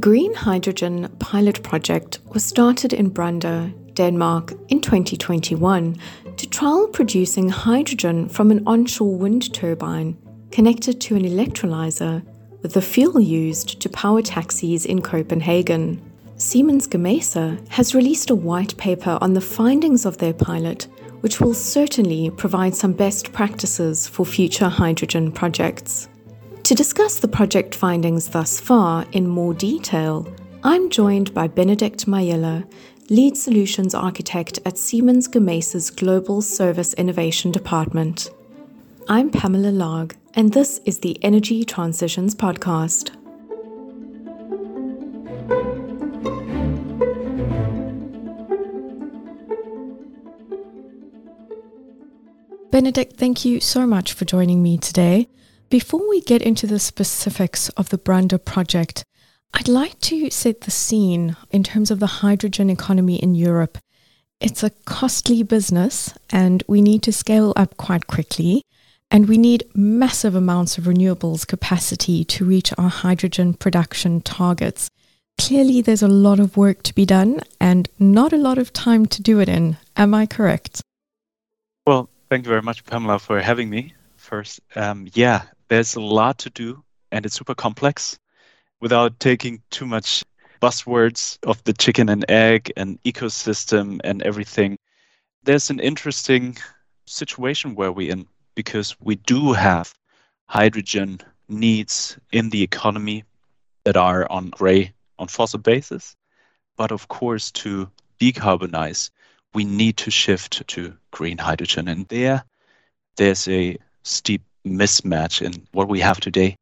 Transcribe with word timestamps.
green 0.00 0.32
hydrogen 0.32 1.14
pilot 1.18 1.62
project 1.62 2.20
was 2.32 2.42
started 2.42 2.94
in 2.94 3.10
Brande, 3.10 3.74
Denmark 3.92 4.54
in 4.68 4.80
2021 4.80 5.94
to 6.38 6.48
trial 6.48 6.88
producing 6.88 7.50
hydrogen 7.50 8.26
from 8.26 8.50
an 8.50 8.62
onshore 8.66 9.14
wind 9.14 9.52
turbine 9.52 10.16
connected 10.50 11.02
to 11.02 11.16
an 11.16 11.24
electrolyzer 11.24 12.22
with 12.62 12.72
the 12.72 12.80
fuel 12.80 13.20
used 13.20 13.78
to 13.80 13.90
power 13.90 14.22
taxis 14.22 14.86
in 14.86 15.02
Copenhagen. 15.02 16.00
Siemens 16.36 16.88
Gamesa 16.88 17.68
has 17.68 17.94
released 17.94 18.30
a 18.30 18.34
white 18.34 18.74
paper 18.78 19.18
on 19.20 19.34
the 19.34 19.40
findings 19.42 20.06
of 20.06 20.16
their 20.16 20.32
pilot, 20.32 20.86
which 21.20 21.42
will 21.42 21.52
certainly 21.52 22.30
provide 22.30 22.74
some 22.74 22.94
best 22.94 23.32
practices 23.32 24.08
for 24.08 24.24
future 24.24 24.70
hydrogen 24.70 25.30
projects. 25.30 26.08
To 26.70 26.76
discuss 26.76 27.18
the 27.18 27.26
project 27.26 27.74
findings 27.74 28.28
thus 28.28 28.60
far 28.60 29.04
in 29.10 29.26
more 29.26 29.52
detail, 29.52 30.32
I'm 30.62 30.88
joined 30.88 31.34
by 31.34 31.48
Benedict 31.48 32.06
Mayela, 32.06 32.64
Lead 33.08 33.36
Solutions 33.36 33.92
Architect 33.92 34.60
at 34.64 34.78
Siemens 34.78 35.26
Gamesa's 35.26 35.90
Global 35.90 36.40
Service 36.40 36.94
Innovation 36.94 37.50
Department. 37.50 38.30
I'm 39.08 39.30
Pamela 39.30 39.72
Largue, 39.72 40.14
and 40.34 40.52
this 40.52 40.80
is 40.84 41.00
the 41.00 41.18
Energy 41.24 41.64
Transitions 41.64 42.36
Podcast. 42.36 43.16
Benedict, 52.70 53.16
thank 53.16 53.44
you 53.44 53.58
so 53.58 53.88
much 53.88 54.12
for 54.12 54.24
joining 54.24 54.62
me 54.62 54.78
today. 54.78 55.26
Before 55.70 56.08
we 56.08 56.20
get 56.20 56.42
into 56.42 56.66
the 56.66 56.80
specifics 56.80 57.68
of 57.70 57.90
the 57.90 57.98
Brande 57.98 58.44
project, 58.44 59.04
I'd 59.54 59.68
like 59.68 60.00
to 60.00 60.28
set 60.28 60.62
the 60.62 60.70
scene 60.72 61.36
in 61.52 61.62
terms 61.62 61.92
of 61.92 62.00
the 62.00 62.24
hydrogen 62.24 62.68
economy 62.68 63.22
in 63.22 63.36
Europe. 63.36 63.78
It's 64.40 64.64
a 64.64 64.70
costly 64.84 65.44
business 65.44 66.12
and 66.30 66.64
we 66.66 66.82
need 66.82 67.04
to 67.04 67.12
scale 67.12 67.52
up 67.54 67.76
quite 67.76 68.08
quickly. 68.08 68.62
And 69.12 69.28
we 69.28 69.38
need 69.38 69.62
massive 69.72 70.34
amounts 70.34 70.76
of 70.76 70.84
renewables 70.84 71.46
capacity 71.46 72.24
to 72.24 72.44
reach 72.44 72.72
our 72.76 72.88
hydrogen 72.88 73.54
production 73.54 74.22
targets. 74.22 74.88
Clearly, 75.38 75.82
there's 75.82 76.02
a 76.02 76.08
lot 76.08 76.40
of 76.40 76.56
work 76.56 76.82
to 76.82 76.94
be 76.94 77.06
done 77.06 77.42
and 77.60 77.88
not 77.96 78.32
a 78.32 78.36
lot 78.36 78.58
of 78.58 78.72
time 78.72 79.06
to 79.06 79.22
do 79.22 79.38
it 79.38 79.48
in. 79.48 79.76
Am 79.96 80.14
I 80.14 80.26
correct? 80.26 80.82
Well, 81.86 82.08
thank 82.28 82.44
you 82.44 82.48
very 82.48 82.62
much, 82.62 82.84
Pamela, 82.84 83.20
for 83.20 83.40
having 83.40 83.70
me. 83.70 83.94
First, 84.16 84.60
um, 84.76 85.08
yeah, 85.14 85.42
there's 85.70 85.94
a 85.94 86.00
lot 86.00 86.36
to 86.36 86.50
do 86.50 86.82
and 87.12 87.24
it's 87.24 87.36
super 87.36 87.54
complex 87.54 88.18
without 88.80 89.18
taking 89.20 89.62
too 89.70 89.86
much 89.86 90.24
buzzwords 90.60 91.38
of 91.46 91.62
the 91.64 91.72
chicken 91.72 92.08
and 92.08 92.24
egg 92.28 92.72
and 92.76 93.02
ecosystem 93.04 94.00
and 94.04 94.20
everything. 94.22 94.76
There's 95.44 95.70
an 95.70 95.80
interesting 95.80 96.58
situation 97.06 97.74
where 97.74 97.92
we're 97.92 98.10
in 98.10 98.26
because 98.54 98.96
we 99.00 99.14
do 99.14 99.52
have 99.52 99.94
hydrogen 100.46 101.20
needs 101.48 102.18
in 102.32 102.50
the 102.50 102.62
economy 102.62 103.24
that 103.84 103.96
are 103.96 104.30
on 104.30 104.50
gray, 104.50 104.92
on 105.18 105.28
fossil 105.28 105.60
basis. 105.60 106.16
But 106.76 106.90
of 106.90 107.08
course, 107.08 107.50
to 107.52 107.88
decarbonize, 108.20 109.10
we 109.54 109.64
need 109.64 109.96
to 109.98 110.10
shift 110.10 110.66
to 110.66 110.96
green 111.12 111.38
hydrogen. 111.38 111.88
And 111.88 112.06
there, 112.08 112.44
there's 113.16 113.46
a 113.48 113.78
steep 114.02 114.42
mismatch 114.66 115.42
in 115.42 115.66
what 115.72 115.88
we 115.88 116.00
have 116.00 116.20
today 116.20 116.56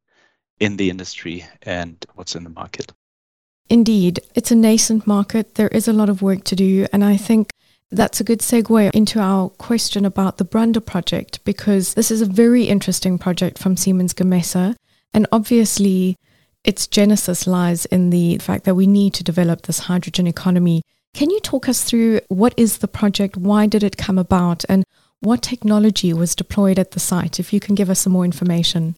in 0.59 0.77
the 0.77 0.89
industry 0.89 1.45
and 1.63 2.05
what's 2.15 2.35
in 2.35 2.43
the 2.43 2.49
market. 2.49 2.91
Indeed, 3.69 4.19
it's 4.35 4.51
a 4.51 4.55
nascent 4.55 5.05
market. 5.05 5.55
There 5.55 5.67
is 5.67 5.87
a 5.87 5.93
lot 5.93 6.09
of 6.09 6.21
work 6.21 6.43
to 6.45 6.55
do. 6.55 6.87
And 6.91 7.03
I 7.03 7.17
think 7.17 7.51
that's 7.91 8.19
a 8.19 8.23
good 8.23 8.39
segue 8.39 8.91
into 8.93 9.19
our 9.19 9.49
question 9.49 10.05
about 10.05 10.37
the 10.37 10.43
Brande 10.43 10.85
project, 10.85 11.43
because 11.43 11.93
this 11.93 12.11
is 12.11 12.21
a 12.21 12.25
very 12.25 12.65
interesting 12.65 13.17
project 13.17 13.57
from 13.57 13.77
Siemens 13.77 14.13
Gamesa. 14.13 14.75
And 15.13 15.27
obviously, 15.31 16.15
its 16.63 16.87
genesis 16.87 17.47
lies 17.47 17.85
in 17.85 18.09
the 18.09 18.37
fact 18.39 18.65
that 18.65 18.75
we 18.75 18.85
need 18.85 19.13
to 19.15 19.23
develop 19.23 19.63
this 19.63 19.79
hydrogen 19.79 20.27
economy. 20.27 20.81
Can 21.13 21.29
you 21.29 21.39
talk 21.39 21.69
us 21.69 21.83
through 21.83 22.21
what 22.27 22.53
is 22.57 22.79
the 22.79 22.87
project? 22.87 23.37
Why 23.37 23.65
did 23.65 23.83
it 23.83 23.97
come 23.97 24.19
about? 24.19 24.65
And 24.69 24.83
what 25.21 25.41
technology 25.41 26.13
was 26.13 26.35
deployed 26.35 26.79
at 26.79 26.91
the 26.91 26.99
site? 26.99 27.39
If 27.39 27.51
you 27.51 27.59
can 27.59 27.75
give 27.75 27.89
us 27.89 27.99
some 27.99 28.13
more 28.13 28.25
information. 28.25 28.95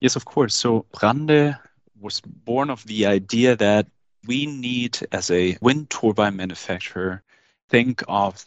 Yes, 0.00 0.16
of 0.16 0.24
course. 0.24 0.54
So 0.54 0.84
Brande 0.98 1.56
was 2.00 2.20
born 2.20 2.70
of 2.70 2.84
the 2.84 3.06
idea 3.06 3.56
that 3.56 3.86
we 4.26 4.46
need, 4.46 4.98
as 5.12 5.30
a 5.30 5.56
wind 5.60 5.90
turbine 5.90 6.36
manufacturer, 6.36 7.22
think 7.68 8.02
of 8.08 8.44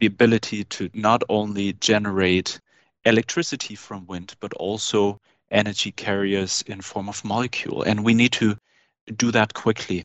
the 0.00 0.06
ability 0.06 0.64
to 0.64 0.90
not 0.94 1.22
only 1.28 1.74
generate 1.74 2.60
electricity 3.04 3.74
from 3.74 4.06
wind, 4.06 4.34
but 4.40 4.52
also 4.54 5.20
energy 5.50 5.92
carriers 5.92 6.62
in 6.66 6.80
form 6.80 7.08
of 7.08 7.24
molecule. 7.24 7.82
And 7.82 8.04
we 8.04 8.14
need 8.14 8.32
to 8.32 8.56
do 9.16 9.30
that 9.30 9.54
quickly. 9.54 10.04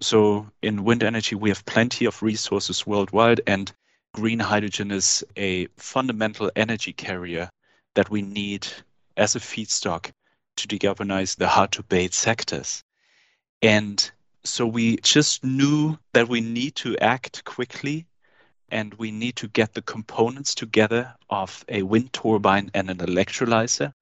So 0.00 0.46
in 0.62 0.84
wind 0.84 1.02
energy, 1.02 1.34
we 1.34 1.48
have 1.50 1.64
plenty 1.64 2.04
of 2.04 2.22
resources 2.22 2.86
worldwide, 2.86 3.40
and 3.46 3.72
green 4.16 4.38
hydrogen 4.38 4.90
is 4.90 5.22
a 5.36 5.66
fundamental 5.76 6.50
energy 6.56 6.94
carrier 6.94 7.50
that 7.94 8.08
we 8.08 8.22
need 8.22 8.66
as 9.18 9.36
a 9.36 9.38
feedstock 9.38 10.10
to 10.56 10.66
decarbonize 10.66 11.36
the 11.36 11.46
hard 11.46 11.70
to 11.70 11.80
abate 11.80 12.14
sectors. 12.14 12.82
And 13.60 14.10
so 14.42 14.66
we 14.66 14.96
just 15.02 15.44
knew 15.44 15.98
that 16.14 16.28
we 16.28 16.40
need 16.40 16.76
to 16.76 16.96
act 16.96 17.44
quickly 17.44 18.06
and 18.70 18.94
we 18.94 19.10
need 19.10 19.36
to 19.36 19.48
get 19.48 19.74
the 19.74 19.82
components 19.82 20.54
together 20.54 21.14
of 21.28 21.62
a 21.68 21.82
wind 21.82 22.14
turbine 22.14 22.70
and 22.72 22.88
an 22.88 22.98
electrolyzer 22.98 23.92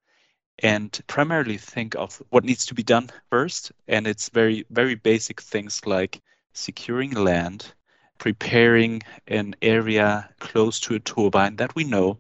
and 0.61 1.01
primarily 1.09 1.59
think 1.59 1.97
of 1.97 2.23
what 2.31 2.45
needs 2.45 2.67
to 2.67 2.75
be 2.75 2.85
done 2.85 3.11
first. 3.31 3.73
And 3.89 4.07
it's 4.07 4.29
very, 4.29 4.65
very 4.71 4.95
basic 4.95 5.41
things 5.41 5.85
like 5.87 6.23
securing 6.53 7.11
land, 7.11 7.75
preparing 8.19 9.03
an 9.27 9.57
area 9.63 10.29
close 10.39 10.81
to 10.81 10.95
a 10.95 11.01
turbine 11.01 11.57
that 11.57 11.75
we 11.75 11.85
know, 11.85 12.19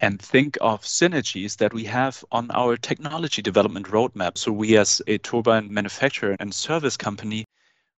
and 0.00 0.20
think 0.20 0.58
of 0.60 0.82
synergies 0.82 1.56
that 1.58 1.72
we 1.72 1.84
have 1.84 2.24
on 2.32 2.50
our 2.50 2.76
technology 2.76 3.40
development 3.40 3.86
roadmap. 3.86 4.36
So, 4.36 4.50
we 4.50 4.76
as 4.76 5.00
a 5.06 5.18
turbine 5.18 5.72
manufacturer 5.72 6.36
and 6.40 6.52
service 6.52 6.96
company, 6.96 7.44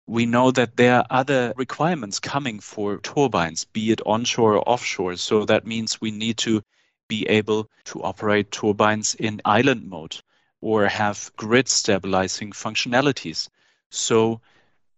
we 0.05 0.25
know 0.25 0.51
that 0.51 0.75
there 0.75 0.97
are 0.97 1.05
other 1.09 1.53
requirements 1.55 2.19
coming 2.19 2.59
for 2.59 2.97
turbines, 2.97 3.63
be 3.63 3.91
it 3.91 4.01
onshore 4.05 4.55
or 4.57 4.69
offshore. 4.69 5.15
So, 5.15 5.45
that 5.45 5.65
means 5.65 6.01
we 6.01 6.11
need 6.11 6.37
to 6.39 6.61
be 7.07 7.25
able 7.27 7.69
to 7.85 8.03
operate 8.03 8.51
turbines 8.51 9.15
in 9.15 9.41
island 9.45 9.87
mode 9.89 10.19
or 10.59 10.87
have 10.87 11.31
grid 11.37 11.69
stabilizing 11.69 12.51
functionalities. 12.51 13.47
So, 13.91 14.41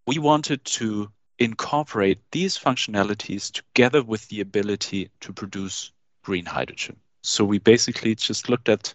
we 0.06 0.18
wanted 0.18 0.64
to 0.64 1.10
incorporate 1.38 2.18
these 2.30 2.58
functionalities 2.58 3.52
together 3.52 4.02
with 4.02 4.26
the 4.28 4.40
ability 4.40 5.10
to 5.20 5.32
produce 5.32 5.92
green 6.24 6.46
hydrogen. 6.46 6.96
So 7.22 7.44
we 7.44 7.58
basically 7.58 8.14
just 8.14 8.48
looked 8.48 8.68
at 8.68 8.94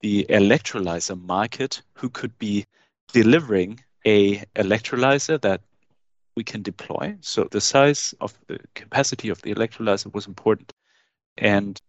the 0.00 0.26
electrolyzer 0.28 1.20
market 1.20 1.82
who 1.94 2.08
could 2.08 2.36
be 2.38 2.64
delivering 3.12 3.80
a 4.06 4.38
electrolyzer 4.56 5.40
that 5.40 5.60
we 6.36 6.44
can 6.44 6.62
deploy. 6.62 7.16
So 7.20 7.44
the 7.44 7.60
size 7.60 8.14
of 8.20 8.34
the 8.46 8.58
capacity 8.74 9.28
of 9.28 9.40
the 9.42 9.54
electrolyzer 9.54 10.12
was 10.12 10.26
important 10.26 10.72
and 11.38 11.80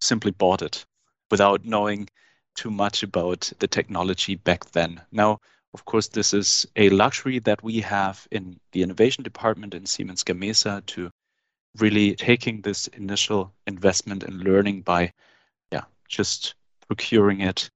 simply 0.00 0.30
bought 0.30 0.62
it 0.62 0.84
without 1.30 1.64
knowing 1.64 2.08
too 2.54 2.70
much 2.70 3.02
about 3.02 3.50
the 3.58 3.66
technology 3.66 4.34
back 4.36 4.70
then. 4.72 5.00
Now, 5.10 5.40
of 5.74 5.86
course, 5.86 6.08
this 6.08 6.34
is 6.34 6.66
a 6.76 6.90
luxury 6.90 7.38
that 7.38 7.62
we 7.62 7.80
have 7.80 8.28
in 8.30 8.60
the 8.72 8.82
innovation 8.82 9.24
department 9.24 9.72
in 9.72 9.86
Siemens 9.86 10.22
Gamesa 10.22 10.84
to 10.86 11.10
really 11.76 12.14
taking 12.14 12.60
this 12.60 12.88
initial 12.88 13.54
investment 13.66 14.22
and 14.22 14.44
learning 14.44 14.82
by 14.82 15.14
yeah 15.70 15.84
just 16.06 16.54
procuring 16.86 17.40
it 17.40 17.70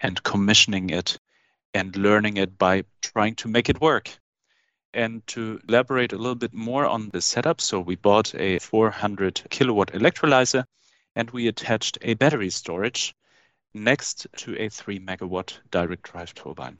and 0.00 0.22
commissioning 0.22 0.90
it 0.90 1.18
and 1.72 1.96
learning 1.96 2.36
it 2.36 2.58
by 2.58 2.84
trying 3.00 3.34
to 3.36 3.48
make 3.48 3.70
it 3.70 3.80
work. 3.80 4.10
And 4.92 5.26
to 5.28 5.60
elaborate 5.66 6.12
a 6.12 6.18
little 6.18 6.34
bit 6.34 6.52
more 6.52 6.84
on 6.84 7.08
the 7.08 7.22
setup 7.22 7.62
so 7.62 7.80
we 7.80 7.96
bought 7.96 8.34
a 8.34 8.58
400 8.58 9.42
kilowatt 9.48 9.92
electrolyzer 9.92 10.66
and 11.16 11.30
we 11.30 11.48
attached 11.48 11.96
a 12.02 12.14
battery 12.14 12.50
storage 12.50 13.14
next 13.72 14.26
to 14.36 14.58
a 14.58 14.68
3 14.68 14.98
megawatt 14.98 15.58
direct 15.70 16.02
drive 16.02 16.34
turbine 16.34 16.78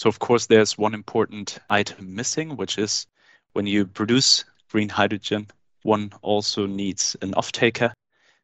so 0.00 0.08
of 0.08 0.18
course 0.18 0.46
there's 0.46 0.78
one 0.78 0.94
important 0.94 1.58
item 1.68 2.14
missing 2.14 2.56
which 2.56 2.78
is 2.78 3.06
when 3.52 3.66
you 3.66 3.86
produce 3.86 4.44
green 4.70 4.88
hydrogen 4.88 5.46
one 5.82 6.10
also 6.22 6.66
needs 6.66 7.16
an 7.22 7.34
off-taker. 7.34 7.92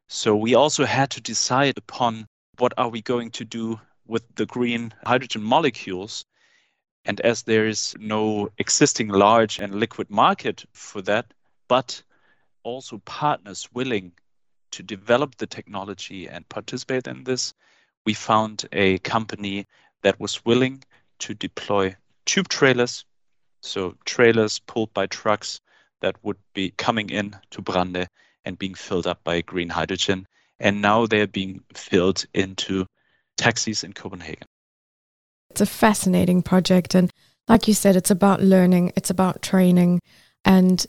So 0.07 0.35
we 0.35 0.53
also 0.55 0.85
had 0.85 1.09
to 1.11 1.21
decide 1.21 1.77
upon 1.77 2.27
what 2.59 2.73
are 2.77 2.89
we 2.89 3.01
going 3.01 3.31
to 3.31 3.45
do 3.45 3.79
with 4.05 4.23
the 4.35 4.45
green 4.45 4.93
hydrogen 5.03 5.43
molecules. 5.43 6.25
And 7.05 7.19
as 7.21 7.43
there 7.43 7.67
is 7.67 7.95
no 7.99 8.49
existing 8.59 9.09
large 9.09 9.59
and 9.59 9.79
liquid 9.79 10.11
market 10.11 10.65
for 10.73 11.01
that, 11.03 11.33
but 11.67 12.03
also 12.63 12.99
partners 13.05 13.67
willing 13.73 14.11
to 14.71 14.83
develop 14.83 15.35
the 15.37 15.47
technology 15.47 16.27
and 16.27 16.47
participate 16.49 17.07
in 17.07 17.23
this, 17.23 17.53
we 18.05 18.13
found 18.13 18.65
a 18.71 18.99
company 18.99 19.65
that 20.03 20.19
was 20.19 20.45
willing 20.45 20.83
to 21.19 21.33
deploy 21.33 21.95
tube 22.25 22.47
trailers, 22.47 23.05
so 23.61 23.95
trailers 24.05 24.59
pulled 24.59 24.93
by 24.93 25.07
trucks 25.07 25.59
that 26.01 26.15
would 26.23 26.37
be 26.53 26.71
coming 26.77 27.09
in 27.09 27.35
to 27.51 27.61
Brande 27.61 28.07
and 28.45 28.59
being 28.59 28.75
filled 28.75 29.07
up 29.07 29.23
by 29.23 29.41
green 29.41 29.69
hydrogen. 29.69 30.27
And 30.59 30.81
now 30.81 31.05
they're 31.05 31.27
being 31.27 31.61
filled 31.73 32.25
into 32.33 32.85
taxis 33.37 33.83
in 33.83 33.93
Copenhagen. 33.93 34.47
It's 35.51 35.61
a 35.61 35.65
fascinating 35.65 36.41
project. 36.41 36.95
And 36.95 37.11
like 37.47 37.67
you 37.67 37.73
said, 37.73 37.95
it's 37.95 38.11
about 38.11 38.41
learning, 38.41 38.93
it's 38.95 39.09
about 39.09 39.41
training. 39.41 39.99
And 40.45 40.85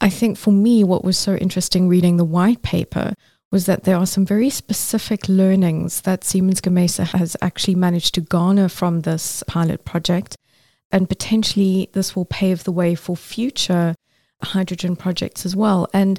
I 0.00 0.10
think 0.10 0.38
for 0.38 0.52
me, 0.52 0.84
what 0.84 1.04
was 1.04 1.18
so 1.18 1.34
interesting 1.34 1.88
reading 1.88 2.16
the 2.16 2.24
white 2.24 2.62
paper 2.62 3.14
was 3.50 3.66
that 3.66 3.84
there 3.84 3.96
are 3.96 4.06
some 4.06 4.26
very 4.26 4.50
specific 4.50 5.28
learnings 5.28 6.02
that 6.02 6.24
Siemens 6.24 6.60
Gamesa 6.60 7.06
has 7.06 7.36
actually 7.40 7.74
managed 7.74 8.14
to 8.14 8.20
garner 8.20 8.68
from 8.68 9.00
this 9.00 9.42
pilot 9.46 9.84
project. 9.84 10.36
And 10.90 11.08
potentially, 11.08 11.88
this 11.92 12.14
will 12.14 12.24
pave 12.24 12.64
the 12.64 12.72
way 12.72 12.94
for 12.94 13.16
future 13.16 13.94
hydrogen 14.42 14.96
projects 14.96 15.44
as 15.44 15.56
well. 15.56 15.88
And 15.92 16.18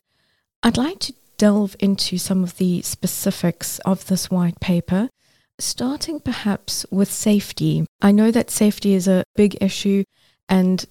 I'd 0.63 0.77
like 0.77 0.99
to 0.99 1.13
delve 1.37 1.75
into 1.79 2.17
some 2.17 2.43
of 2.43 2.57
the 2.57 2.81
specifics 2.81 3.79
of 3.79 4.07
this 4.07 4.29
white 4.29 4.59
paper, 4.59 5.09
starting 5.57 6.19
perhaps 6.19 6.85
with 6.91 7.11
safety. 7.11 7.85
I 8.01 8.11
know 8.11 8.31
that 8.31 8.51
safety 8.51 8.93
is 8.93 9.07
a 9.07 9.23
big 9.35 9.57
issue, 9.61 10.03
and 10.47 10.85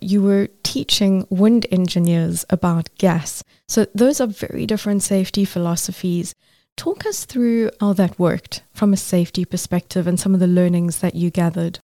you 0.00 0.22
were 0.22 0.48
teaching 0.62 1.26
wind 1.30 1.66
engineers 1.70 2.44
about 2.50 2.88
gas. 2.98 3.42
So, 3.66 3.86
those 3.94 4.20
are 4.20 4.26
very 4.26 4.66
different 4.66 5.02
safety 5.02 5.44
philosophies. 5.44 6.34
Talk 6.76 7.06
us 7.06 7.24
through 7.24 7.70
how 7.80 7.92
that 7.94 8.18
worked 8.18 8.62
from 8.72 8.92
a 8.92 8.96
safety 8.96 9.44
perspective 9.44 10.06
and 10.06 10.18
some 10.18 10.34
of 10.34 10.40
the 10.40 10.46
learnings 10.46 11.00
that 11.00 11.14
you 11.14 11.30
gathered. 11.30 11.80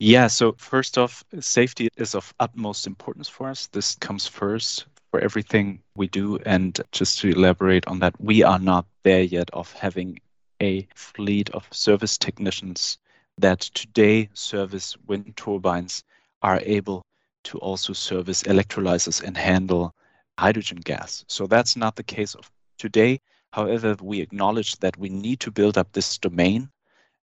Yeah, 0.00 0.26
so 0.26 0.52
first 0.58 0.98
off, 0.98 1.24
safety 1.40 1.88
is 1.96 2.14
of 2.14 2.34
utmost 2.40 2.86
importance 2.86 3.28
for 3.28 3.48
us. 3.48 3.68
This 3.68 3.94
comes 3.94 4.26
first 4.26 4.86
for 5.10 5.20
everything 5.20 5.80
we 5.94 6.08
do. 6.08 6.38
And 6.44 6.80
just 6.90 7.20
to 7.20 7.28
elaborate 7.28 7.86
on 7.86 8.00
that, 8.00 8.20
we 8.20 8.42
are 8.42 8.58
not 8.58 8.86
there 9.04 9.22
yet 9.22 9.48
of 9.52 9.72
having 9.72 10.18
a 10.60 10.88
fleet 10.96 11.50
of 11.50 11.68
service 11.70 12.18
technicians 12.18 12.98
that 13.38 13.60
today 13.60 14.28
service 14.34 14.96
wind 15.06 15.36
turbines 15.36 16.02
are 16.44 16.60
able 16.62 17.02
to 17.42 17.58
also 17.58 17.92
service 17.92 18.42
electrolyzers 18.44 19.22
and 19.22 19.36
handle 19.36 19.92
hydrogen 20.38 20.78
gas. 20.84 21.24
So 21.26 21.46
that's 21.46 21.74
not 21.74 21.96
the 21.96 22.02
case 22.02 22.34
of 22.34 22.50
today. 22.78 23.18
However, 23.52 23.96
we 24.00 24.20
acknowledge 24.20 24.76
that 24.76 24.96
we 24.98 25.08
need 25.08 25.40
to 25.40 25.50
build 25.50 25.78
up 25.78 25.92
this 25.92 26.18
domain 26.18 26.68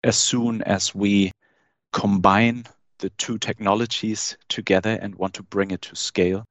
as 0.04 0.16
soon 0.16 0.62
as 0.62 0.94
we 0.94 1.32
combine 1.92 2.64
the 2.98 3.10
two 3.18 3.38
technologies 3.38 4.36
together 4.48 4.98
and 5.02 5.14
want 5.16 5.34
to 5.34 5.42
bring 5.42 5.70
it 5.70 5.82
to 5.82 5.96
scale. 5.96 6.44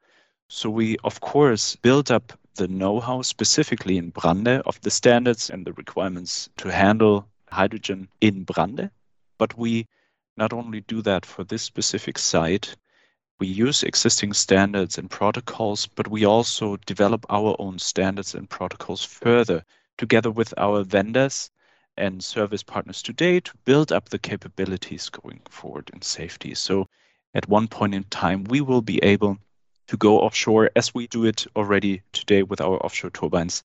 So 0.48 0.70
we, 0.70 0.98
of 1.04 1.22
course, 1.22 1.76
build 1.76 2.12
up 2.12 2.34
the 2.56 2.68
know-how 2.68 3.22
specifically 3.22 3.98
in 3.98 4.10
Brande 4.10 4.62
of 4.66 4.80
the 4.82 4.92
standards 4.92 5.50
and 5.50 5.66
the 5.66 5.74
requirements 5.74 6.50
to 6.58 6.72
handle 6.72 7.28
hydrogen 7.50 8.10
in 8.22 8.44
Brande. 8.44 8.92
But 9.38 9.58
we 9.58 9.86
not 10.40 10.54
only 10.54 10.80
do 10.82 11.02
that 11.02 11.26
for 11.26 11.44
this 11.44 11.62
specific 11.62 12.18
site, 12.18 12.76
we 13.40 13.48
use 13.48 13.84
existing 13.84 14.32
standards 14.32 14.98
and 14.98 15.12
protocols, 15.12 15.86
but 15.86 16.08
we 16.08 16.26
also 16.26 16.78
develop 16.86 17.26
our 17.30 17.56
own 17.60 17.78
standards 17.78 18.34
and 18.36 18.50
protocols 18.50 19.04
further 19.04 19.64
together 19.98 20.32
with 20.32 20.54
our 20.58 20.84
vendors 20.84 21.52
and 21.98 22.24
service 22.24 22.64
partners 22.64 23.02
today 23.02 23.42
to 23.42 23.52
build 23.66 23.92
up 23.92 24.08
the 24.08 24.18
capabilities 24.18 25.10
going 25.10 25.42
forward 25.50 25.92
in 25.94 26.02
safety. 26.02 26.56
So 26.56 26.88
at 27.34 27.50
one 27.50 27.68
point 27.68 27.94
in 27.94 28.06
time, 28.06 28.46
we 28.46 28.62
will 28.62 28.82
be 28.82 29.04
able 29.04 29.38
to 29.88 29.98
go 29.98 30.20
offshore 30.22 30.72
as 30.78 30.94
we 30.94 31.08
do 31.08 31.26
it 31.26 31.46
already 31.56 32.02
today 32.14 32.44
with 32.44 32.62
our 32.62 32.78
offshore 32.86 33.12
turbines 33.12 33.64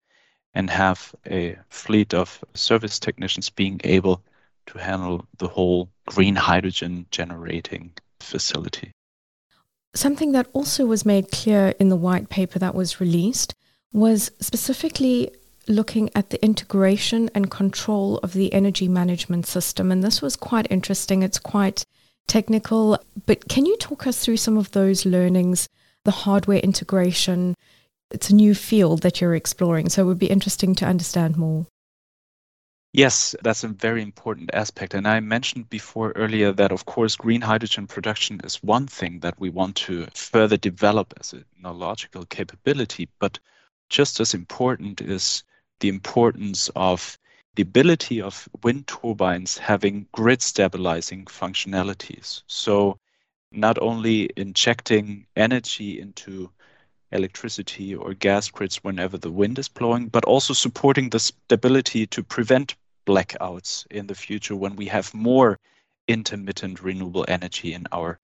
and 0.54 0.68
have 0.70 1.14
a 1.26 1.56
fleet 1.68 2.14
of 2.14 2.44
service 2.54 2.98
technicians 2.98 3.48
being 3.48 3.80
able 3.84 4.22
to 4.66 4.78
handle 4.78 5.26
the 5.38 5.48
whole 5.48 5.90
green 6.06 6.36
hydrogen 6.36 7.06
generating 7.10 7.92
facility. 8.20 8.92
Something 9.94 10.32
that 10.32 10.48
also 10.52 10.86
was 10.86 11.06
made 11.06 11.30
clear 11.30 11.74
in 11.78 11.88
the 11.88 11.96
white 11.96 12.28
paper 12.28 12.58
that 12.58 12.74
was 12.74 13.00
released 13.00 13.54
was 13.92 14.30
specifically 14.40 15.30
looking 15.68 16.10
at 16.14 16.30
the 16.30 16.44
integration 16.44 17.30
and 17.34 17.50
control 17.50 18.18
of 18.18 18.32
the 18.32 18.52
energy 18.52 18.88
management 18.88 19.46
system. 19.46 19.92
And 19.92 20.02
this 20.02 20.20
was 20.20 20.36
quite 20.36 20.66
interesting. 20.70 21.22
It's 21.22 21.38
quite 21.38 21.84
technical, 22.26 22.98
but 23.26 23.48
can 23.48 23.66
you 23.66 23.76
talk 23.76 24.06
us 24.06 24.18
through 24.18 24.38
some 24.38 24.56
of 24.56 24.72
those 24.72 25.06
learnings 25.06 25.68
the 26.04 26.10
hardware 26.10 26.58
integration. 26.58 27.54
It's 28.10 28.30
a 28.30 28.34
new 28.34 28.54
field 28.54 29.02
that 29.02 29.20
you're 29.20 29.34
exploring, 29.34 29.88
so 29.88 30.02
it 30.02 30.06
would 30.06 30.18
be 30.18 30.26
interesting 30.26 30.74
to 30.76 30.86
understand 30.86 31.36
more. 31.36 31.66
Yes, 32.96 33.34
that's 33.42 33.64
a 33.64 33.68
very 33.68 34.02
important 34.02 34.50
aspect. 34.54 34.94
And 34.94 35.08
I 35.08 35.18
mentioned 35.18 35.68
before 35.68 36.12
earlier 36.12 36.52
that, 36.52 36.70
of 36.70 36.86
course, 36.86 37.16
green 37.16 37.40
hydrogen 37.40 37.88
production 37.88 38.40
is 38.44 38.62
one 38.62 38.86
thing 38.86 39.18
that 39.18 39.38
we 39.40 39.50
want 39.50 39.74
to 39.78 40.06
further 40.14 40.56
develop 40.56 41.12
as 41.18 41.32
a 41.32 41.42
technological 41.42 42.24
capability. 42.24 43.08
But 43.18 43.40
just 43.90 44.20
as 44.20 44.32
important 44.32 45.00
is 45.00 45.42
the 45.80 45.88
importance 45.88 46.70
of 46.76 47.18
the 47.56 47.62
ability 47.62 48.22
of 48.22 48.48
wind 48.62 48.86
turbines 48.86 49.58
having 49.58 50.06
grid 50.12 50.40
stabilizing 50.40 51.24
functionalities. 51.24 52.44
So 52.46 53.00
not 53.50 53.76
only 53.80 54.30
injecting 54.36 55.26
energy 55.34 56.00
into 56.00 56.52
electricity 57.12 57.94
or 57.94 58.14
gas 58.14 58.50
grids 58.50 58.84
whenever 58.84 59.18
the 59.18 59.30
wind 59.32 59.58
is 59.58 59.68
blowing, 59.68 60.08
but 60.08 60.24
also 60.24 60.52
supporting 60.54 61.10
the 61.10 61.18
stability 61.18 62.06
to 62.06 62.22
prevent 62.22 62.76
blackouts 63.06 63.86
in 63.90 64.06
the 64.06 64.14
future 64.14 64.56
when 64.56 64.76
we 64.76 64.86
have 64.86 65.14
more 65.14 65.58
intermittent 66.08 66.82
renewable 66.82 67.24
energy 67.28 67.72
in 67.72 67.86
our 67.92 68.18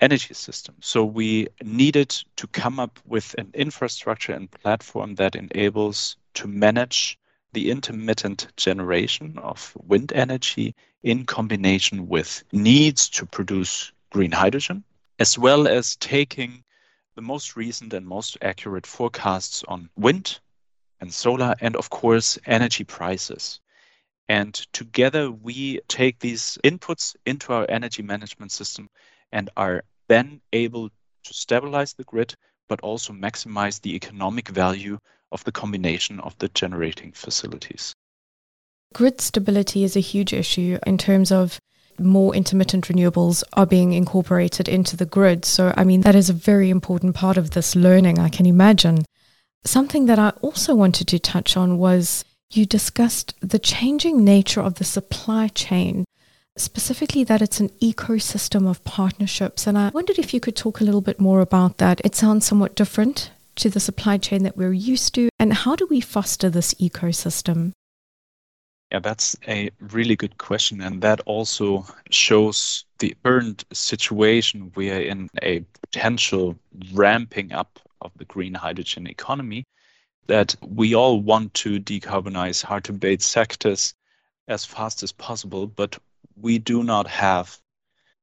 energy 0.00 0.34
system. 0.34 0.76
So 0.80 1.04
we 1.04 1.48
needed 1.62 2.10
to 2.36 2.46
come 2.46 2.78
up 2.78 2.98
with 3.04 3.34
an 3.38 3.50
infrastructure 3.54 4.32
and 4.32 4.50
platform 4.50 5.16
that 5.16 5.34
enables 5.34 6.16
to 6.34 6.46
manage 6.46 7.18
the 7.52 7.70
intermittent 7.70 8.48
generation 8.56 9.38
of 9.38 9.76
wind 9.86 10.12
energy 10.12 10.74
in 11.02 11.24
combination 11.24 12.08
with 12.08 12.44
needs 12.52 13.08
to 13.08 13.26
produce 13.26 13.92
green 14.10 14.32
hydrogen, 14.32 14.84
as 15.18 15.38
well 15.38 15.66
as 15.66 15.96
taking 15.96 16.62
the 17.14 17.22
most 17.22 17.56
recent 17.56 17.92
and 17.92 18.06
most 18.06 18.38
accurate 18.42 18.86
forecasts 18.86 19.64
on 19.66 19.90
wind 19.96 20.38
and 21.00 21.12
solar, 21.12 21.54
and 21.60 21.76
of 21.76 21.90
course, 21.90 22.38
energy 22.46 22.84
prices. 22.84 23.60
And 24.28 24.54
together 24.72 25.30
we 25.30 25.80
take 25.88 26.18
these 26.18 26.58
inputs 26.62 27.16
into 27.24 27.52
our 27.52 27.66
energy 27.68 28.02
management 28.02 28.52
system 28.52 28.88
and 29.32 29.50
are 29.56 29.84
then 30.08 30.40
able 30.52 30.90
to 31.24 31.34
stabilize 31.34 31.94
the 31.94 32.04
grid, 32.04 32.34
but 32.68 32.80
also 32.80 33.12
maximize 33.12 33.80
the 33.80 33.94
economic 33.94 34.48
value 34.48 34.98
of 35.32 35.44
the 35.44 35.52
combination 35.52 36.20
of 36.20 36.36
the 36.38 36.48
generating 36.48 37.12
facilities. 37.12 37.94
Grid 38.94 39.20
stability 39.20 39.84
is 39.84 39.96
a 39.96 40.00
huge 40.00 40.32
issue 40.32 40.78
in 40.86 40.98
terms 40.98 41.30
of 41.30 41.60
more 41.98 42.34
intermittent 42.34 42.86
renewables 42.86 43.42
are 43.54 43.66
being 43.66 43.92
incorporated 43.92 44.68
into 44.68 44.96
the 44.96 45.04
grid. 45.06 45.44
So, 45.44 45.74
I 45.76 45.84
mean, 45.84 46.02
that 46.02 46.14
is 46.14 46.30
a 46.30 46.34
very 46.34 46.70
important 46.70 47.14
part 47.14 47.36
of 47.36 47.50
this 47.50 47.74
learning, 47.74 48.18
I 48.18 48.28
can 48.28 48.46
imagine. 48.46 49.04
Something 49.64 50.06
that 50.06 50.18
I 50.18 50.30
also 50.40 50.74
wanted 50.74 51.08
to 51.08 51.18
touch 51.18 51.56
on 51.56 51.78
was 51.78 52.24
you 52.50 52.66
discussed 52.66 53.34
the 53.40 53.58
changing 53.58 54.24
nature 54.24 54.60
of 54.60 54.76
the 54.76 54.84
supply 54.84 55.48
chain, 55.48 56.04
specifically 56.56 57.24
that 57.24 57.42
it's 57.42 57.60
an 57.60 57.68
ecosystem 57.80 58.68
of 58.68 58.82
partnerships. 58.84 59.66
And 59.66 59.78
I 59.78 59.90
wondered 59.90 60.18
if 60.18 60.32
you 60.32 60.40
could 60.40 60.56
talk 60.56 60.80
a 60.80 60.84
little 60.84 61.00
bit 61.00 61.20
more 61.20 61.40
about 61.40 61.78
that. 61.78 62.00
It 62.04 62.14
sounds 62.14 62.46
somewhat 62.46 62.74
different 62.74 63.30
to 63.56 63.68
the 63.68 63.80
supply 63.80 64.18
chain 64.18 64.44
that 64.44 64.56
we're 64.56 64.72
used 64.72 65.14
to. 65.16 65.28
And 65.38 65.52
how 65.52 65.76
do 65.76 65.86
we 65.86 66.00
foster 66.00 66.48
this 66.48 66.74
ecosystem? 66.74 67.72
Yeah, 68.90 69.00
that's 69.00 69.36
a 69.46 69.70
really 69.92 70.16
good 70.16 70.38
question. 70.38 70.80
And 70.80 71.02
that 71.02 71.20
also 71.26 71.84
shows 72.10 72.86
the 72.98 73.14
current 73.22 73.64
situation 73.72 74.72
we 74.74 74.90
are 74.90 75.00
in 75.00 75.28
a 75.42 75.60
potential 75.82 76.56
ramping 76.94 77.52
up 77.52 77.78
of 78.00 78.12
the 78.16 78.24
green 78.24 78.54
hydrogen 78.54 79.06
economy. 79.06 79.64
That 80.28 80.54
we 80.66 80.94
all 80.94 81.20
want 81.20 81.54
to 81.54 81.80
decarbonize 81.80 82.62
hard 82.62 82.84
to 82.84 82.92
abate 82.92 83.22
sectors 83.22 83.94
as 84.46 84.64
fast 84.64 85.02
as 85.02 85.12
possible, 85.12 85.66
but 85.66 85.98
we 86.36 86.58
do 86.58 86.82
not 86.84 87.06
have 87.08 87.58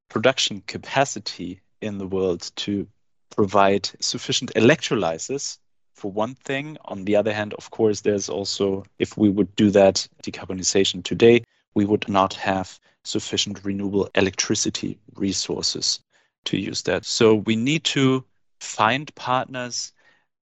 production 0.10 0.62
capacity 0.68 1.62
in 1.82 1.98
the 1.98 2.08
world 2.08 2.52
to 2.58 2.88
provide 3.36 3.90
sufficient 4.00 4.54
electrolyzers 4.56 5.58
for 5.94 6.12
one 6.12 6.36
thing. 6.36 6.78
On 6.86 7.06
the 7.06 7.16
other 7.16 7.34
hand, 7.34 7.54
of 7.56 7.72
course, 7.72 8.02
there's 8.02 8.30
also, 8.30 8.86
if 9.00 9.18
we 9.18 9.30
would 9.30 9.56
do 9.56 9.70
that 9.72 10.08
decarbonization 10.24 11.04
today, 11.04 11.44
we 11.74 11.86
would 11.86 12.08
not 12.08 12.34
have 12.36 12.80
sufficient 13.04 13.64
renewable 13.64 14.10
electricity 14.16 14.98
resources 15.16 16.00
to 16.46 16.58
use 16.58 16.84
that. 16.84 17.06
So 17.06 17.36
we 17.36 17.56
need 17.56 17.84
to 17.86 18.24
find 18.60 19.14
partners 19.16 19.92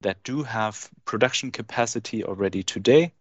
that 0.04 0.24
do 0.24 0.44
have 0.44 0.90
production 1.06 1.52
capacity 1.52 2.24
already 2.24 2.64
today 2.64 3.12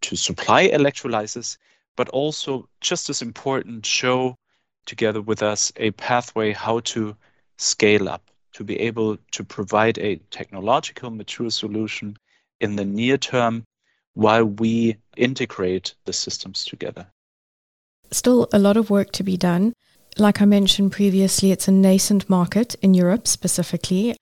to 0.00 0.16
supply 0.16 0.68
electrolyzers, 0.68 1.58
but 1.96 2.08
also 2.08 2.68
just 2.80 3.10
as 3.10 3.22
important, 3.22 3.84
show 3.84 4.36
together 4.86 5.20
with 5.20 5.42
us 5.42 5.72
a 5.76 5.90
pathway 5.92 6.52
how 6.52 6.80
to 6.80 7.14
scale 7.58 8.08
up 8.08 8.30
to 8.52 8.64
be 8.64 8.80
able 8.80 9.18
to 9.32 9.44
provide 9.44 9.98
a 9.98 10.16
technological 10.30 11.10
mature 11.10 11.50
solution 11.50 12.16
in 12.60 12.76
the 12.76 12.84
near 12.84 13.18
term 13.18 13.64
while 14.14 14.44
we 14.44 14.96
integrate 15.16 15.94
the 16.06 16.12
systems 16.12 16.64
together. 16.64 17.06
Still 18.10 18.48
a 18.52 18.58
lot 18.58 18.76
of 18.76 18.90
work 18.90 19.12
to 19.12 19.22
be 19.22 19.36
done. 19.36 19.74
Like 20.16 20.40
I 20.40 20.44
mentioned 20.44 20.92
previously, 20.92 21.52
it's 21.52 21.68
a 21.68 21.72
nascent 21.72 22.28
market 22.28 22.74
in 22.82 22.94
Europe 22.94 23.28
specifically. 23.28 24.16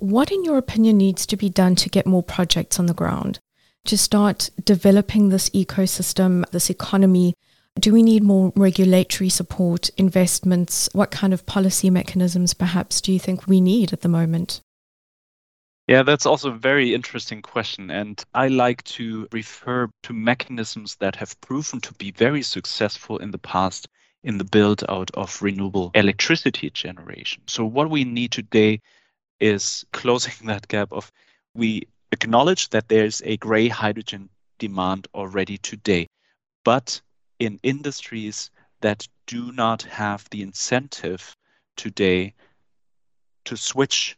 What, 0.00 0.30
in 0.30 0.44
your 0.44 0.56
opinion, 0.56 0.96
needs 0.96 1.26
to 1.26 1.36
be 1.36 1.50
done 1.50 1.74
to 1.76 1.90
get 1.90 2.06
more 2.06 2.22
projects 2.22 2.78
on 2.78 2.86
the 2.86 2.94
ground? 2.94 3.38
To 3.84 3.98
start 3.98 4.48
developing 4.64 5.28
this 5.28 5.50
ecosystem, 5.50 6.48
this 6.50 6.70
economy 6.70 7.34
do 7.78 7.92
we 7.92 8.02
need 8.02 8.22
more 8.22 8.52
regulatory 8.56 9.28
support, 9.28 9.90
investments? 9.90 10.88
What 10.92 11.10
kind 11.10 11.32
of 11.32 11.46
policy 11.46 11.88
mechanisms 11.88 12.52
perhaps 12.52 13.00
do 13.00 13.12
you 13.12 13.18
think 13.18 13.46
we 13.46 13.60
need 13.60 13.92
at 13.92 14.00
the 14.00 14.08
moment? 14.08 14.60
Yeah, 15.86 16.02
that's 16.02 16.26
also 16.26 16.50
a 16.50 16.58
very 16.58 16.94
interesting 16.94 17.42
question. 17.42 17.90
And 17.90 18.22
I 18.34 18.48
like 18.48 18.82
to 18.84 19.28
refer 19.32 19.88
to 20.04 20.12
mechanisms 20.12 20.96
that 20.96 21.16
have 21.16 21.40
proven 21.40 21.80
to 21.82 21.94
be 21.94 22.10
very 22.10 22.42
successful 22.42 23.18
in 23.18 23.30
the 23.30 23.38
past 23.38 23.86
in 24.22 24.38
the 24.38 24.44
build 24.44 24.84
out 24.88 25.10
of 25.14 25.40
renewable 25.40 25.90
electricity 25.94 26.70
generation. 26.70 27.42
So, 27.46 27.64
what 27.64 27.90
we 27.90 28.04
need 28.04 28.32
today 28.32 28.80
is 29.40 29.84
closing 29.92 30.34
that 30.46 30.68
gap 30.68 30.92
of 30.92 31.10
we 31.54 31.86
acknowledge 32.12 32.70
that 32.70 32.88
there's 32.88 33.22
a 33.24 33.36
gray 33.38 33.68
hydrogen 33.68 34.28
demand 34.58 35.08
already 35.14 35.58
today, 35.58 36.06
but 36.64 37.00
in 37.38 37.58
industries 37.62 38.50
that 38.82 39.06
do 39.26 39.52
not 39.52 39.82
have 39.82 40.28
the 40.30 40.42
incentive 40.42 41.36
today 41.76 42.34
to 43.44 43.56
switch 43.56 44.16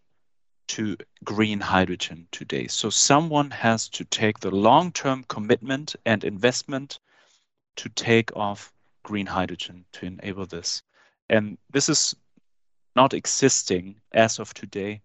to 0.69 0.97
green 1.25 1.61
hydrogen 1.61 2.27
today. 2.33 2.67
So 2.67 2.91
someone 2.91 3.51
has 3.51 3.89
to 3.91 4.05
take 4.05 4.41
the 4.41 4.51
long-term 4.51 5.25
commitment 5.29 5.95
and 6.07 6.25
investment 6.25 6.99
to 7.77 7.89
take 7.91 8.35
off 8.37 8.73
green 9.03 9.27
hydrogen 9.27 9.85
to 9.93 10.07
enable 10.07 10.47
this. 10.47 10.83
And 11.29 11.59
this 11.71 11.89
is 11.89 12.15
not 12.97 13.15
existing 13.15 14.01
as 14.13 14.39
of 14.39 14.55
today 14.55 15.03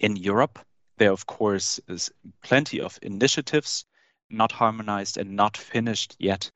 in 0.00 0.16
Europe. 0.16 0.58
There, 0.98 1.12
of 1.12 1.26
course, 1.26 1.80
is 1.88 2.10
plenty 2.42 2.80
of 2.80 2.98
initiatives, 3.02 3.86
not 4.28 4.52
harmonized 4.52 5.16
and 5.16 5.36
not 5.36 5.56
finished 5.56 6.16
yet. 6.18 6.50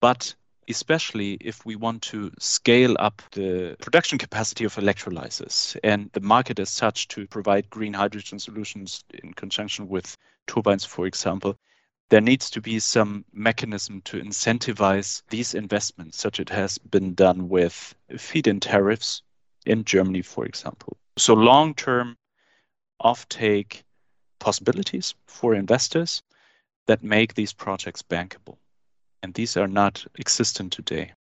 But 0.00 0.34
especially 0.68 1.38
if 1.40 1.64
we 1.64 1.76
want 1.76 2.02
to 2.02 2.30
scale 2.38 2.94
up 2.98 3.22
the 3.32 3.76
production 3.80 4.18
capacity 4.18 4.64
of 4.64 4.74
electrolyzers 4.74 5.76
and 5.82 6.10
the 6.12 6.20
market 6.20 6.58
as 6.58 6.68
such 6.68 7.08
to 7.08 7.26
provide 7.26 7.70
green 7.70 7.94
hydrogen 7.94 8.38
solutions 8.38 9.04
in 9.22 9.32
conjunction 9.32 9.88
with 9.88 10.16
turbines, 10.46 10.84
for 10.84 11.06
example, 11.06 11.56
there 12.10 12.20
needs 12.20 12.50
to 12.50 12.60
be 12.60 12.78
some 12.78 13.24
mechanism 13.32 14.00
to 14.02 14.20
incentivize 14.20 15.22
these 15.30 15.54
investments, 15.54 16.18
such 16.18 16.38
as 16.38 16.42
it 16.42 16.50
has 16.50 16.78
been 16.78 17.14
done 17.14 17.48
with 17.48 17.94
feed-in 18.16 18.60
tariffs 18.60 19.22
in 19.66 19.84
Germany, 19.84 20.22
for 20.22 20.44
example. 20.46 20.96
So 21.16 21.34
long-term 21.34 22.16
offtake 23.02 23.82
possibilities 24.38 25.14
for 25.26 25.54
investors 25.54 26.22
that 26.86 27.02
make 27.02 27.34
these 27.34 27.52
projects 27.52 28.02
bankable 28.02 28.56
and 29.22 29.34
these 29.34 29.56
are 29.56 29.68
not 29.68 30.04
existent 30.18 30.72
today. 30.72 31.12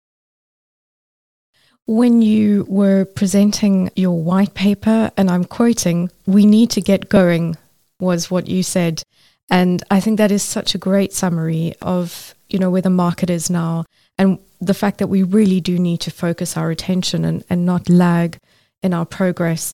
When 1.85 2.21
you 2.21 2.65
were 2.67 3.05
presenting 3.05 3.89
your 3.95 4.21
white 4.21 4.53
paper, 4.53 5.09
and 5.15 5.31
I'm 5.31 5.45
quoting, 5.45 6.11
we 6.25 6.45
need 6.45 6.69
to 6.71 6.81
get 6.81 7.09
going, 7.09 7.55
was 7.99 8.29
what 8.29 8.47
you 8.47 8.61
said. 8.61 9.03
And 9.49 9.81
I 9.89 10.01
think 10.01 10.17
that 10.17 10.31
is 10.31 10.43
such 10.43 10.75
a 10.75 10.77
great 10.77 11.13
summary 11.13 11.73
of, 11.81 12.35
you 12.49 12.59
know, 12.59 12.69
where 12.69 12.81
the 12.81 12.89
market 12.89 13.29
is 13.29 13.49
now 13.49 13.85
and 14.17 14.39
the 14.59 14.73
fact 14.73 14.97
that 14.97 15.07
we 15.07 15.23
really 15.23 15.61
do 15.61 15.79
need 15.79 16.01
to 16.01 16.11
focus 16.11 16.57
our 16.57 16.71
attention 16.71 17.23
and, 17.23 17.43
and 17.49 17.65
not 17.65 17.87
lag 17.89 18.37
in 18.83 18.93
our 18.93 19.05
progress. 19.05 19.73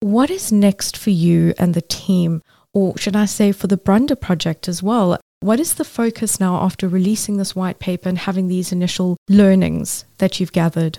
What 0.00 0.30
is 0.30 0.50
next 0.50 0.96
for 0.96 1.10
you 1.10 1.52
and 1.58 1.74
the 1.74 1.82
team, 1.82 2.40
or 2.72 2.96
should 2.96 3.14
I 3.14 3.26
say 3.26 3.52
for 3.52 3.66
the 3.66 3.76
Brande 3.76 4.18
project 4.18 4.66
as 4.66 4.82
well? 4.82 5.20
What 5.40 5.60
is 5.60 5.74
the 5.74 5.84
focus 5.84 6.40
now 6.40 6.56
after 6.62 6.88
releasing 6.88 7.36
this 7.36 7.54
white 7.54 7.78
paper 7.78 8.08
and 8.08 8.16
having 8.16 8.48
these 8.48 8.72
initial 8.72 9.18
learnings 9.28 10.06
that 10.16 10.40
you've 10.40 10.52
gathered? 10.52 10.98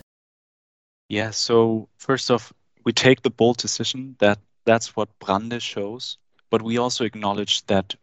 Yeah, 1.09 1.31
so 1.31 1.89
first 1.97 2.29
off, 2.29 2.53
we 2.83 2.93
take 2.93 3.23
the 3.23 3.31
bold 3.31 3.57
decision 3.57 4.15
that 4.19 4.37
that's 4.65 4.95
what 4.95 5.17
Brande 5.17 5.59
shows, 5.63 6.19
but 6.51 6.61
we 6.61 6.77
also 6.77 7.03
acknowledge 7.03 7.65
that 7.65 7.95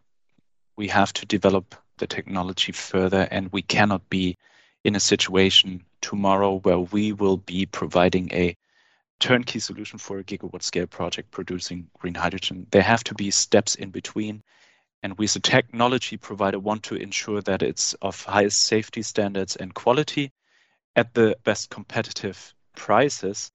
we 0.77 0.89
have 0.89 1.13
to 1.13 1.27
develop 1.27 1.77
the 1.99 2.09
technology 2.09 2.73
further 2.73 3.29
and 3.31 3.53
we 3.53 3.63
cannot 3.63 4.09
be 4.11 4.37
in 4.83 4.97
a 4.97 5.01
situation 5.01 5.85
tomorrow 6.01 6.59
where 6.59 6.81
we 6.81 7.13
will 7.13 7.37
be 7.37 7.67
providing 7.67 8.33
a 8.33 8.57
turnkey 9.21 9.59
solution 9.59 9.99
for 9.99 10.19
a 10.19 10.25
gigawatt 10.25 10.63
scale 10.63 10.87
project 10.87 11.31
producing 11.31 11.89
green 11.99 12.15
hydrogen. 12.15 12.67
There 12.71 12.83
have 12.83 13.05
to 13.05 13.15
be 13.15 13.31
steps 13.31 13.75
in 13.75 13.91
between 13.91 14.43
and 15.03 15.17
we 15.17 15.25
as 15.25 15.37
a 15.37 15.41
technology 15.41 16.17
provider 16.17 16.59
want 16.59 16.83
to 16.85 16.97
ensure 16.97 17.41
that 17.43 17.63
it's 17.63 17.95
of 17.95 18.23
highest 18.25 18.63
safety 18.63 19.03
standards 19.03 19.57
and 19.57 19.75
quality 19.75 20.33
at 20.97 21.15
the 21.15 21.37
best 21.45 21.71
competitive 21.71 22.55
prices. 22.75 23.53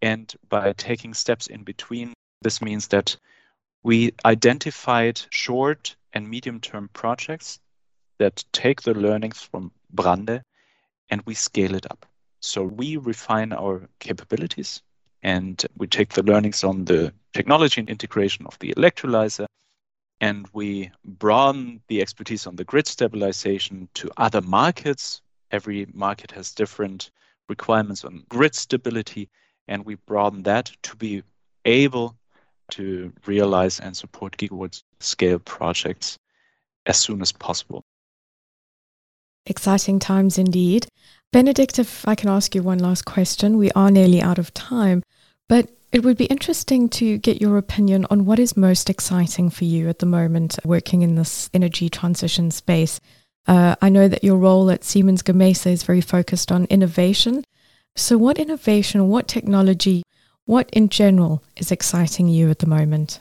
And 0.00 0.32
by 0.48 0.72
taking 0.74 1.14
steps 1.14 1.48
in 1.48 1.64
between, 1.64 2.12
this 2.42 2.62
means 2.62 2.88
that 2.88 3.16
we 3.82 4.12
identified 4.24 5.20
short 5.30 5.96
and 6.12 6.28
medium 6.28 6.60
term 6.60 6.88
projects 6.92 7.58
that 8.18 8.44
take 8.52 8.82
the 8.82 8.94
learnings 8.94 9.42
from 9.42 9.72
Brande 9.90 10.42
and 11.10 11.22
we 11.26 11.34
scale 11.34 11.74
it 11.74 11.90
up. 11.90 12.06
So 12.40 12.62
we 12.62 12.96
refine 12.96 13.52
our 13.52 13.88
capabilities 13.98 14.82
and 15.22 15.64
we 15.76 15.86
take 15.86 16.12
the 16.12 16.22
learnings 16.22 16.64
on 16.64 16.84
the 16.84 17.12
technology 17.32 17.80
and 17.80 17.90
integration 17.90 18.46
of 18.46 18.58
the 18.58 18.72
electrolyzer 18.74 19.46
and 20.20 20.48
we 20.52 20.90
broaden 21.04 21.80
the 21.88 22.00
expertise 22.00 22.46
on 22.46 22.56
the 22.56 22.64
grid 22.64 22.86
stabilization 22.86 23.88
to 23.94 24.10
other 24.16 24.40
markets. 24.40 25.20
Every 25.50 25.86
market 25.92 26.30
has 26.32 26.52
different 26.52 27.10
requirements 27.48 28.04
on 28.04 28.24
grid 28.28 28.54
stability, 28.54 29.28
and 29.68 29.84
we 29.84 29.96
broaden 30.06 30.42
that 30.44 30.72
to 30.84 30.96
be 30.96 31.22
able 31.64 32.16
to 32.70 33.12
realize 33.26 33.78
and 33.78 33.96
support 33.96 34.36
gigawatt 34.36 34.82
scale 35.00 35.38
projects 35.38 36.18
as 36.86 36.98
soon 36.98 37.20
as 37.20 37.32
possible. 37.32 37.84
Exciting 39.46 39.98
times 39.98 40.38
indeed. 40.38 40.86
Benedict, 41.32 41.78
if 41.78 42.06
I 42.06 42.14
can 42.14 42.28
ask 42.28 42.54
you 42.54 42.62
one 42.62 42.78
last 42.78 43.04
question, 43.04 43.58
we 43.58 43.70
are 43.72 43.90
nearly 43.90 44.20
out 44.20 44.38
of 44.38 44.52
time, 44.54 45.02
but 45.48 45.70
it 45.92 46.02
would 46.02 46.16
be 46.16 46.26
interesting 46.26 46.88
to 46.90 47.18
get 47.18 47.40
your 47.40 47.56
opinion 47.56 48.06
on 48.10 48.24
what 48.24 48.38
is 48.38 48.56
most 48.56 48.90
exciting 48.90 49.50
for 49.50 49.64
you 49.64 49.88
at 49.88 50.00
the 50.00 50.06
moment 50.06 50.58
working 50.64 51.02
in 51.02 51.14
this 51.14 51.48
energy 51.54 51.88
transition 51.88 52.50
space. 52.50 53.00
Uh, 53.46 53.76
I 53.80 53.88
know 53.88 54.08
that 54.08 54.24
your 54.24 54.36
role 54.36 54.70
at 54.70 54.84
Siemens 54.84 55.22
Gamesa 55.22 55.70
is 55.70 55.84
very 55.84 56.00
focused 56.00 56.50
on 56.50 56.64
innovation. 56.66 57.44
So, 57.94 58.18
what 58.18 58.38
innovation, 58.38 59.08
what 59.08 59.28
technology, 59.28 60.02
what 60.44 60.68
in 60.70 60.88
general 60.88 61.42
is 61.56 61.70
exciting 61.70 62.28
you 62.28 62.50
at 62.50 62.58
the 62.58 62.66
moment? 62.66 63.20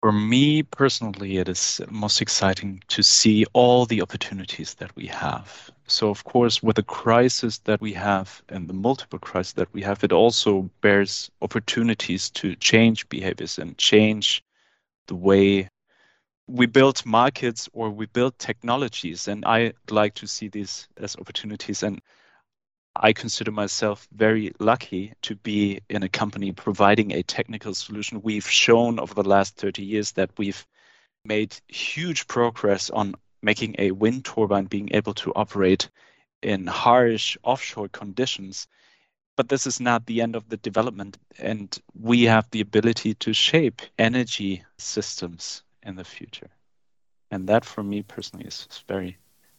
For 0.00 0.12
me 0.12 0.62
personally, 0.62 1.38
it 1.38 1.48
is 1.48 1.80
most 1.90 2.22
exciting 2.22 2.82
to 2.88 3.02
see 3.02 3.44
all 3.52 3.84
the 3.86 4.00
opportunities 4.02 4.74
that 4.74 4.94
we 4.96 5.06
have. 5.08 5.70
So, 5.86 6.10
of 6.10 6.24
course, 6.24 6.62
with 6.62 6.76
the 6.76 6.82
crisis 6.82 7.58
that 7.60 7.80
we 7.80 7.92
have 7.94 8.42
and 8.48 8.68
the 8.68 8.74
multiple 8.74 9.18
crises 9.18 9.54
that 9.54 9.72
we 9.74 9.82
have, 9.82 10.04
it 10.04 10.12
also 10.12 10.70
bears 10.80 11.30
opportunities 11.42 12.30
to 12.30 12.54
change 12.56 13.08
behaviors 13.08 13.58
and 13.58 13.76
change 13.78 14.42
the 15.08 15.14
way 15.16 15.68
we 16.46 16.66
build 16.66 17.04
markets 17.04 17.68
or 17.72 17.90
we 17.90 18.06
build 18.06 18.38
technologies. 18.38 19.28
And 19.28 19.44
I 19.44 19.72
like 19.90 20.14
to 20.16 20.26
see 20.26 20.48
these 20.48 20.88
as 20.98 21.16
opportunities. 21.16 21.82
And 21.82 22.00
I 23.00 23.12
consider 23.12 23.50
myself 23.50 24.08
very 24.12 24.52
lucky 24.58 25.12
to 25.22 25.36
be 25.36 25.80
in 25.88 26.02
a 26.02 26.08
company 26.08 26.52
providing 26.52 27.12
a 27.12 27.22
technical 27.22 27.74
solution. 27.74 28.22
We've 28.22 28.48
shown 28.48 28.98
over 28.98 29.14
the 29.14 29.28
last 29.28 29.56
30 29.56 29.82
years 29.82 30.12
that 30.12 30.30
we've 30.38 30.66
made 31.24 31.56
huge 31.68 32.26
progress 32.26 32.90
on 32.90 33.14
making 33.42 33.76
a 33.78 33.90
wind 33.90 34.24
turbine 34.24 34.64
being 34.64 34.90
able 34.92 35.14
to 35.14 35.32
operate 35.34 35.90
in 36.42 36.66
harsh 36.66 37.36
offshore 37.42 37.88
conditions. 37.88 38.66
But 39.36 39.48
this 39.48 39.66
is 39.66 39.80
not 39.80 40.06
the 40.06 40.22
end 40.22 40.34
of 40.34 40.48
the 40.48 40.56
development, 40.56 41.18
and 41.38 41.76
we 42.00 42.22
have 42.24 42.48
the 42.50 42.62
ability 42.62 43.14
to 43.14 43.34
shape 43.34 43.82
energy 43.98 44.64
systems 44.78 45.62
in 45.82 45.96
the 45.96 46.04
future. 46.04 46.50
And 47.30 47.48
that, 47.48 47.64
for 47.64 47.82
me 47.82 48.02
personally, 48.02 48.46
is 48.46 48.66
very, 48.88 49.18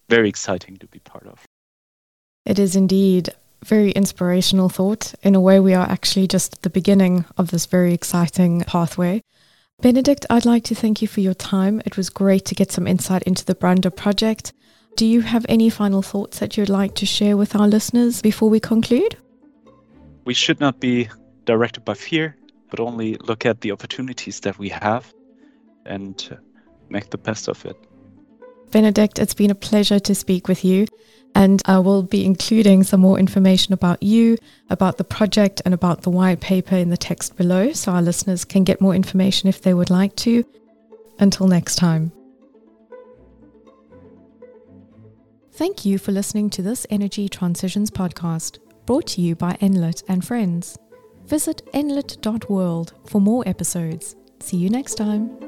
very 0.09 0.29
exciting 0.29 0.77
to 0.77 0.87
be 0.87 0.99
part 0.99 1.27
of. 1.27 1.45
It 2.47 2.59
is 2.59 2.77
indeed 2.77 3.29
very 3.65 3.91
inspirational 3.91 4.69
thought. 4.69 5.13
In 5.21 5.35
a 5.35 5.41
way, 5.41 5.59
we 5.59 5.73
are 5.73 5.85
actually 5.85 6.27
just 6.27 6.53
at 6.53 6.61
the 6.61 6.69
beginning 6.69 7.25
of 7.35 7.51
this 7.51 7.65
very 7.65 7.93
exciting 7.93 8.61
pathway. 8.61 9.21
Benedict, 9.81 10.25
I'd 10.29 10.45
like 10.45 10.63
to 10.63 10.75
thank 10.75 11.01
you 11.01 11.09
for 11.09 11.19
your 11.19 11.33
time. 11.33 11.81
It 11.85 11.97
was 11.97 12.09
great 12.09 12.45
to 12.45 12.55
get 12.55 12.71
some 12.71 12.87
insight 12.87 13.23
into 13.23 13.43
the 13.43 13.53
Brande 13.53 13.93
project. 13.97 14.53
Do 14.95 15.05
you 15.05 15.19
have 15.19 15.45
any 15.49 15.69
final 15.69 16.01
thoughts 16.01 16.39
that 16.39 16.55
you'd 16.55 16.69
like 16.69 16.95
to 16.95 17.05
share 17.05 17.35
with 17.35 17.53
our 17.53 17.67
listeners 17.67 18.21
before 18.21 18.49
we 18.49 18.61
conclude? 18.61 19.17
We 20.23 20.33
should 20.33 20.61
not 20.61 20.79
be 20.79 21.09
directed 21.43 21.83
by 21.83 21.95
fear, 21.95 22.37
but 22.69 22.79
only 22.79 23.15
look 23.15 23.45
at 23.45 23.59
the 23.59 23.73
opportunities 23.73 24.39
that 24.39 24.57
we 24.57 24.69
have 24.69 25.13
and 25.85 26.15
uh, 26.31 26.37
make 26.87 27.09
the 27.09 27.17
best 27.17 27.49
of 27.49 27.65
it. 27.65 27.75
Benedict, 28.71 29.19
it's 29.19 29.33
been 29.33 29.51
a 29.51 29.55
pleasure 29.55 29.99
to 29.99 30.15
speak 30.15 30.47
with 30.47 30.63
you. 30.63 30.87
And 31.37 31.61
uh, 31.67 31.73
I 31.73 31.79
will 31.79 32.01
be 32.01 32.25
including 32.25 32.83
some 32.83 32.99
more 32.99 33.19
information 33.19 33.71
about 33.71 34.01
you, 34.01 34.39
about 34.71 34.97
the 34.97 35.03
project, 35.03 35.61
and 35.65 35.73
about 35.73 36.01
the 36.01 36.09
white 36.09 36.41
paper 36.41 36.75
in 36.75 36.89
the 36.89 36.97
text 36.97 37.37
below 37.37 37.73
so 37.73 37.91
our 37.91 38.01
listeners 38.01 38.43
can 38.43 38.63
get 38.63 38.81
more 38.81 38.95
information 38.95 39.47
if 39.47 39.61
they 39.61 39.75
would 39.75 39.91
like 39.91 40.15
to. 40.17 40.43
Until 41.19 41.47
next 41.47 41.75
time. 41.75 42.11
Thank 45.51 45.85
you 45.85 45.99
for 45.99 46.11
listening 46.11 46.49
to 46.51 46.63
this 46.63 46.87
Energy 46.89 47.29
Transitions 47.29 47.91
podcast, 47.91 48.57
brought 48.87 49.05
to 49.07 49.21
you 49.21 49.35
by 49.35 49.53
Enlit 49.61 50.03
and 50.07 50.25
Friends. 50.25 50.75
Visit 51.25 51.61
enlit.world 51.71 52.93
for 53.05 53.21
more 53.21 53.47
episodes. 53.47 54.15
See 54.39 54.57
you 54.57 54.71
next 54.71 54.95
time. 54.95 55.46